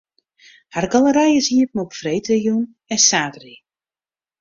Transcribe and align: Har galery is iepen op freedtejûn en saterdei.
Har 0.75 0.87
galery 0.95 1.27
is 1.39 1.47
iepen 1.57 1.81
op 1.83 1.91
freedtejûn 1.99 2.63
en 2.93 2.99
saterdei. 3.07 3.57